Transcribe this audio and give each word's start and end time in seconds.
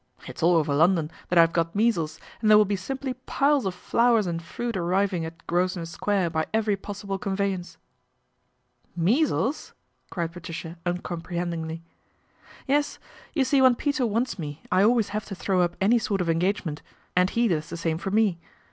It's 0.27 0.41
all 0.41 0.55
over 0.55 0.73
London 0.73 1.11
that 1.29 1.37
I've 1.37 1.53
got 1.53 1.75
measles, 1.75 2.19
and 2.41 2.49
there 2.49 2.57
will 2.57 2.65
be 2.65 2.75
simply 2.75 3.13
piles 3.13 3.67
of 3.67 3.75
flowers 3.75 4.25
and 4.25 4.41
fruit 4.41 4.75
arriving 4.75 5.25
at 5.25 5.45
Grosvenor 5.45 5.85
Square 5.85 6.31
by 6.31 6.47
every 6.51 6.75
possible 6.75 7.19
conveyance."" 7.19 7.77
Measles!" 9.11 9.73
cried 10.09 10.31
Patricia 10.31 10.75
uncomprehendingly." 10.87 11.83
Yes, 12.67 12.97
you 13.35 13.43
see 13.45 13.61
when 13.61 13.75
Peter 13.75 14.07
wants 14.07 14.39
me 14.39 14.63
I 14.71 14.81
always 14.81 15.09
have 15.09 15.25
to 15.25 15.35
throw 15.35 15.61
up 15.61 15.75
any 15.79 15.99
sort 15.99 16.19
of 16.19 16.31
engagement, 16.31 16.81
and 17.15 17.29
he 17.29 17.47
does 17.47 17.69
the 17.69 17.77
same 17.77 17.99
for 17.99 18.09
me. 18.09 18.39